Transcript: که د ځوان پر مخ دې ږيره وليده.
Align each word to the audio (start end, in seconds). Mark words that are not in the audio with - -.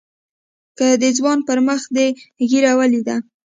که 0.77 0.87
د 1.01 1.03
ځوان 1.17 1.39
پر 1.47 1.57
مخ 1.67 1.81
دې 1.95 2.07
ږيره 2.49 2.71
وليده. 2.79 3.15